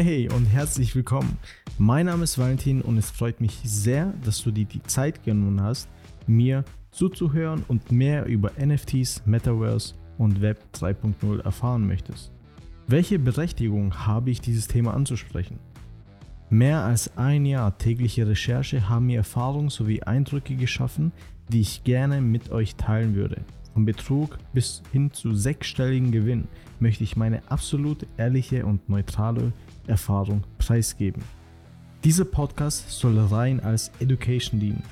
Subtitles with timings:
[0.00, 1.38] Hey und herzlich willkommen.
[1.76, 5.60] Mein Name ist Valentin und es freut mich sehr, dass du dir die Zeit genommen
[5.60, 5.88] hast,
[6.28, 12.30] mir zuzuhören und mehr über NFTs, Metaverse und Web 3.0 erfahren möchtest.
[12.86, 15.58] Welche Berechtigung habe ich, dieses Thema anzusprechen?
[16.48, 21.10] Mehr als ein Jahr tägliche Recherche haben mir Erfahrungen sowie Eindrücke geschaffen,
[21.48, 23.40] die ich gerne mit euch teilen würde.
[23.78, 26.48] Vom Betrug bis hin zu sechsstelligen Gewinn
[26.80, 29.52] möchte ich meine absolut ehrliche und neutrale
[29.86, 31.22] Erfahrung preisgeben.
[32.02, 34.82] Dieser Podcast soll rein als Education dienen.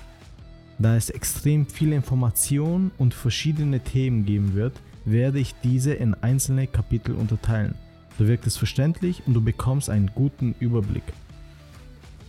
[0.78, 6.69] Da es extrem viele Informationen und verschiedene Themen geben wird, werde ich diese in einzelne
[6.69, 7.75] Kapitel unterteilen.
[8.20, 11.12] So wirkt es verständlich und du bekommst einen guten Überblick.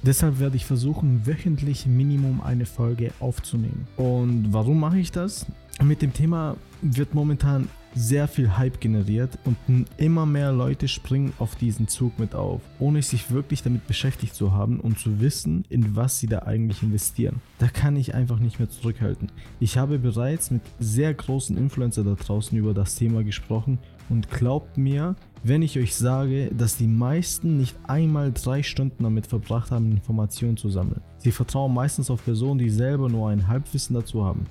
[0.04, 3.88] Deshalb werde ich versuchen, wöchentlich Minimum eine Folge aufzunehmen.
[3.98, 5.46] Und warum mache ich das?
[5.84, 11.56] Mit dem Thema wird momentan sehr viel Hype generiert und immer mehr Leute springen auf
[11.56, 15.96] diesen Zug mit auf, ohne sich wirklich damit beschäftigt zu haben und zu wissen, in
[15.96, 17.42] was sie da eigentlich investieren.
[17.60, 19.32] Da kann ich einfach nicht mehr zurückhalten.
[19.60, 24.78] Ich habe bereits mit sehr großen Influencer da draußen über das Thema gesprochen und glaubt
[24.78, 29.92] mir, wenn ich euch sage, dass die meisten nicht einmal drei Stunden damit verbracht haben,
[29.92, 31.02] Informationen zu sammeln.
[31.18, 34.46] Sie vertrauen meistens auf Personen, die selber nur ein Halbwissen dazu haben.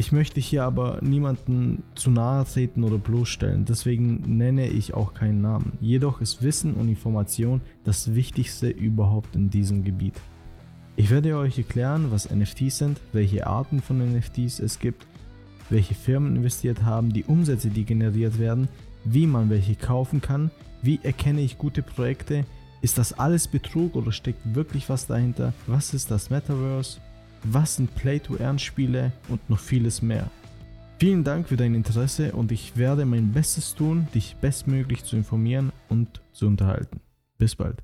[0.00, 5.42] Ich möchte hier aber niemanden zu nahe treten oder bloßstellen, deswegen nenne ich auch keinen
[5.42, 5.74] Namen.
[5.82, 10.14] Jedoch ist Wissen und Information das Wichtigste überhaupt in diesem Gebiet.
[10.96, 15.06] Ich werde euch erklären, was NFTs sind, welche Arten von NFTs es gibt,
[15.68, 18.68] welche Firmen investiert haben, die Umsätze, die generiert werden,
[19.04, 22.46] wie man welche kaufen kann, wie erkenne ich gute Projekte,
[22.80, 27.00] ist das alles Betrug oder steckt wirklich was dahinter, was ist das Metaverse,
[27.44, 30.30] was sind Play-to-Earn-Spiele und noch vieles mehr.
[30.98, 35.72] Vielen Dank für dein Interesse und ich werde mein Bestes tun, dich bestmöglich zu informieren
[35.88, 37.00] und zu unterhalten.
[37.38, 37.82] Bis bald.